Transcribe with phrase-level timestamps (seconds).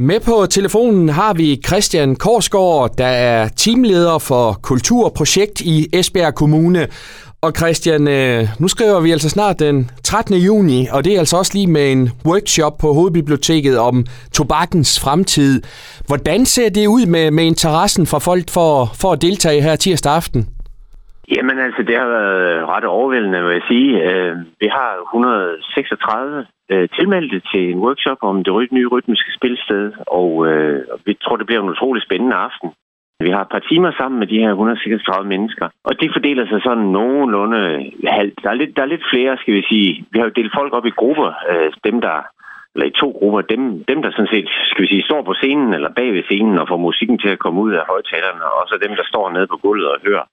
[0.00, 6.88] Med på telefonen har vi Christian Korsgaard, der er teamleder for Kulturprojekt i Esbjerg Kommune.
[7.40, 10.34] Og Christian, øh, nu skriver vi altså snart den 13.
[10.36, 15.62] juni, og det er altså også lige med en workshop på Hovedbiblioteket om tobakkens fremtid.
[16.06, 20.12] Hvordan ser det ud med, med interessen fra folk for, for at deltage her tirsdag
[20.12, 20.48] aften?
[21.34, 23.90] Jamen altså, det har været ret overvældende, vil jeg sige.
[24.08, 30.80] Øh, vi har 136 øh, tilmeldte til en workshop om det nye rytmiske spilsted, øh,
[30.92, 32.70] og vi tror, det bliver en utrolig spændende aften.
[33.20, 36.60] Vi har et par timer sammen med de her 136 mennesker, og det fordeler sig
[36.62, 38.38] sådan nogenlunde halvt.
[38.42, 40.04] Der er lidt, der er lidt flere, skal vi sige.
[40.12, 41.30] Vi har jo delt folk op i grupper.
[41.84, 42.16] Dem, der
[42.74, 45.74] eller i to grupper, dem, dem der sådan set, skal vi sige, står på scenen
[45.74, 48.74] eller bag ved scenen og får musikken til at komme ud af højtalerne, og så
[48.84, 50.24] dem, der står nede på gulvet og hører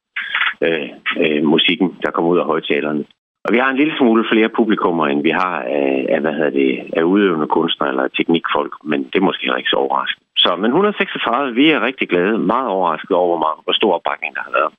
[0.62, 0.90] øh,
[1.24, 3.04] øh, musikken, der kommer ud af højtalerne.
[3.46, 6.54] Og vi har en lille smule flere publikummer, end vi har af, af, hvad hedder
[6.62, 10.26] det, af udøvende kunstnere eller teknikfolk, men det er måske ikke så overraskende.
[10.38, 14.42] Så, men 136, vi er rigtig glade, meget overrasket over, hvor, hvor stor opbakning der
[14.48, 14.72] har været.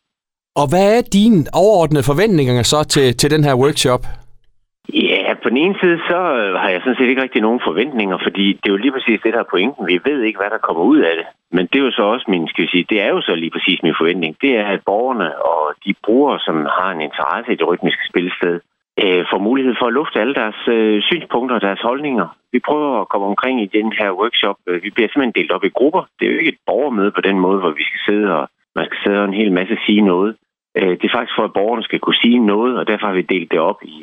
[0.60, 4.02] Og hvad er dine overordnede forventninger så til, til den her workshop?
[5.46, 8.46] På den ene side, så øh, har jeg sådan set ikke rigtig nogen forventninger, fordi
[8.60, 9.86] det er jo lige præcis det, der er pointen.
[9.92, 11.26] Vi ved ikke, hvad der kommer ud af det.
[11.56, 13.54] Men det er jo så også min, skal vi sige, det er jo så lige
[13.56, 14.36] præcis min forventning.
[14.42, 18.54] Det er, at borgerne og de brugere, som har en interesse i det rytmiske spilsted,
[19.02, 22.28] øh, får mulighed for at lufte alle deres øh, synspunkter og deres holdninger.
[22.52, 24.56] Vi prøver at komme omkring i den her workshop.
[24.68, 26.02] Øh, vi bliver simpelthen delt op i grupper.
[26.16, 28.86] Det er jo ikke et borgermøde på den måde, hvor vi skal sidde og man
[28.86, 30.36] skal sidde og en hel masse sige noget.
[30.78, 33.32] Øh, det er faktisk for, at borgerne skal kunne sige noget, og derfor har vi
[33.34, 33.96] delt det op i,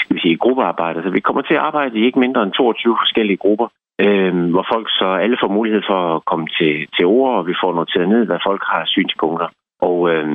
[0.00, 1.02] skal vi sige, gruppearbejde.
[1.02, 3.68] Så vi kommer til at arbejde i ikke mindre end 22 forskellige grupper,
[4.04, 7.54] øh, hvor folk så alle får mulighed for at komme til, til ord, og vi
[7.62, 9.48] får noteret ned, hvad folk har synspunkter.
[9.88, 10.26] Og, øh,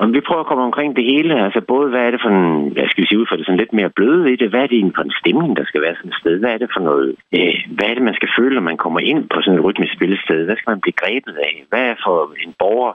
[0.00, 2.72] og vi prøver at komme omkring det hele, altså både hvad er det for en,
[2.74, 4.68] hvad skal vi sige, ud for det sådan lidt mere bløde i det, hvad er
[4.68, 6.82] det egentlig for en stemning, der skal være sådan et sted, hvad er det for
[6.90, 9.64] noget, øh, hvad er det, man skal føle, når man kommer ind på sådan et
[9.66, 12.94] rytmisk spillested, hvad skal man blive grebet af, hvad er for en borger,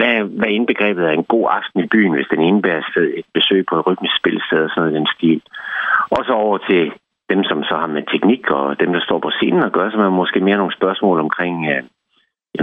[0.00, 2.82] hvad, hvad indbegrebet af en god aften i byen, hvis den indebærer
[3.20, 5.40] et besøg på et rytmisk spilsted og sådan noget den stil.
[6.16, 6.82] Og så over til
[7.32, 9.96] dem, som så har med teknik og dem, der står på scenen og gør, så
[9.96, 11.82] man måske mere nogle spørgsmål omkring, øh,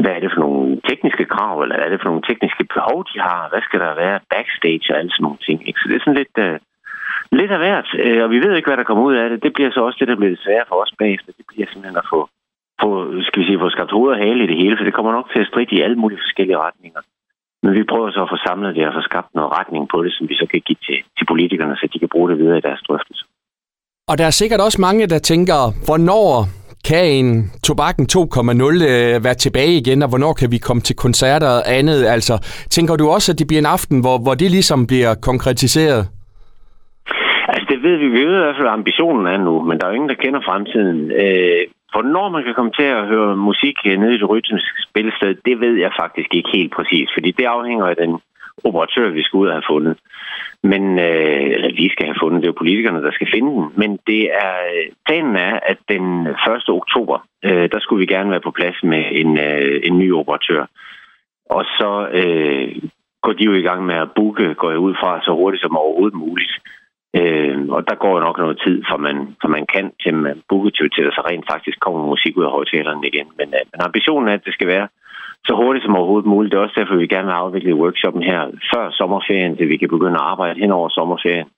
[0.03, 2.97] hvad er det for nogle tekniske krav, eller hvad er det for nogle tekniske behov,
[3.11, 3.49] de har?
[3.51, 5.57] Hvad skal der være backstage og alle sådan nogle ting?
[5.67, 5.79] Ikke?
[5.79, 6.57] Så det er sådan lidt, uh,
[7.39, 9.43] lidt af hvert, øh, og vi ved ikke, hvad der kommer ud af det.
[9.43, 11.31] Det bliver så også det, der bliver svært for os bagefter.
[11.37, 12.19] Det bliver simpelthen at få,
[12.81, 12.89] få,
[13.27, 15.27] skal vi sige, få skabt hoved og hale i det hele, for det kommer nok
[15.31, 17.01] til at stride i alle mulige forskellige retninger.
[17.63, 20.11] Men vi prøver så at få samlet det og få skabt noget retning på det,
[20.13, 22.65] som vi så kan give til, til politikerne, så de kan bruge det videre i
[22.67, 23.23] deres drøftelse.
[24.09, 26.31] Og der er sikkert også mange, der tænker, hvornår
[26.89, 27.29] kan en
[27.67, 28.19] Tobakken 2.0
[28.91, 31.99] øh, være tilbage igen, og hvornår kan vi komme til koncerter og andet?
[32.15, 32.33] Altså,
[32.75, 36.01] tænker du også, at det bliver en aften, hvor, hvor det ligesom bliver konkretiseret?
[37.53, 38.07] Altså, det ved vi.
[38.17, 40.23] Vi ved i hvert fald, at ambitionen er nu, men der er jo ingen, der
[40.23, 40.99] kender fremtiden.
[41.11, 41.61] Øh,
[41.93, 45.59] hvornår man kan komme til at høre musik øh, nede i det rytmiske spilsted, det
[45.59, 48.11] ved jeg faktisk ikke helt præcis, fordi det afhænger af den
[48.63, 49.97] operatør, vi skal ud og have fundet.
[50.63, 53.65] Men, øh, eller vi skal have fundet, det er jo politikerne, der skal finde den.
[53.75, 56.69] Men det er, øh, planen er, at den 1.
[56.69, 60.65] oktober, øh, der skulle vi gerne være på plads med en, øh, en ny operatør.
[61.49, 62.75] Og så øh,
[63.21, 65.77] går de jo i gang med at booke, går jeg ud fra, så hurtigt som
[65.77, 66.51] overhovedet muligt.
[67.15, 70.41] Øh, og der går jo nok noget tid, for man, for man kan til man
[70.49, 73.27] booke til, til så rent faktisk kommer musik ud af højtalerne igen.
[73.39, 74.87] Men, øh, men ambitionen er, at det skal være
[75.47, 76.51] så hurtigt som overhovedet muligt.
[76.51, 78.41] Det er også derfor, vi gerne vil afvikle workshoppen her
[78.73, 81.49] før sommerferien, så vi kan begynde at arbejde hen over sommerferien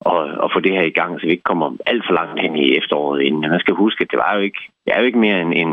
[0.00, 2.56] og, og få det her i gang, så vi ikke kommer alt for langt hen
[2.56, 3.50] i efteråret inden.
[3.50, 5.72] Man skal huske, at det var jo ikke, det er jo ikke mere end en,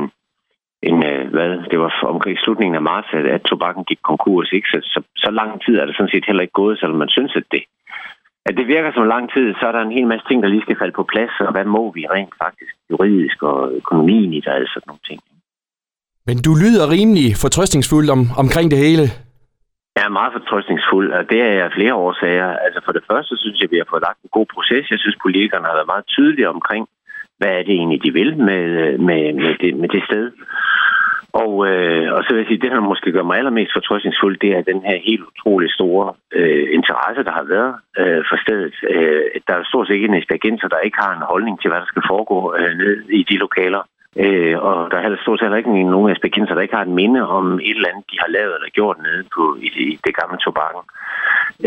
[0.89, 4.67] en øh, hvad, det var omkring slutningen af marts, at, at tobakken gik konkurs, ikke?
[4.73, 7.33] Så, så, så lang tid er det sådan set heller ikke gået, selvom man synes,
[7.35, 7.63] at det,
[8.57, 10.79] det virker som lang tid, så er der en hel masse ting, der lige skal
[10.81, 14.73] falde på plads, og hvad må vi rent faktisk juridisk og økonomien i det, altså
[14.73, 15.19] sådan nogle ting.
[16.27, 19.05] Men du lyder rimelig fortrøstningsfuld om, omkring det hele.
[19.97, 22.49] Jeg er meget fortrøstningsfuld, og det er jeg flere årsager.
[22.65, 24.91] Altså for det første synes jeg, vi har fået lagt en god proces.
[24.93, 26.83] Jeg synes, politikerne har været meget tydelige omkring,
[27.39, 28.63] hvad er det egentlig, de vil med,
[29.07, 30.25] med, med, det, med det sted.
[31.43, 34.51] Og, øh, og så vil jeg sige, det, der måske gør mig allermest fortrøstningsfuld, det
[34.57, 36.05] er den her helt utrolig store
[36.37, 38.75] øh, interesse, der har været øh, for stedet.
[38.95, 41.79] Øh, der er stort set ikke en esbjergenser, der ikke har en holdning til, hvad
[41.79, 43.83] der skal foregå øh, ned i de lokaler.
[44.23, 46.17] Øh, og der er heller stort set ikke nogen af
[46.55, 49.23] der ikke har et minde om et eller andet, de har lavet eller gjort nede
[49.35, 50.83] på, i, det, i det gamle tobakken.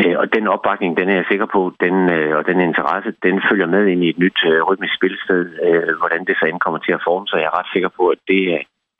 [0.00, 3.37] Øh, og den opbakning, den er jeg sikker på, den, øh, og den interesse, den
[3.49, 5.43] følger med ind i et nyt øh, rytmisk spilsted.
[5.67, 8.05] Øh, hvordan det så end kommer til at forme sig, jeg er ret sikker på,
[8.15, 8.43] at det,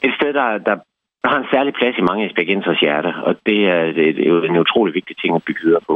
[0.07, 0.77] et sted, der, der,
[1.25, 4.57] har en særlig plads i mange aspergensers hjerte, og det er, det er jo en
[4.57, 5.95] utrolig vigtig ting at bygge videre på.